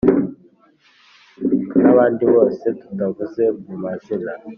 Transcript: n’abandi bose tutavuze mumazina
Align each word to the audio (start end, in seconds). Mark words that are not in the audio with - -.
n’abandi 1.81 2.23
bose 2.33 2.65
tutavuze 2.79 3.43
mumazina 3.65 4.31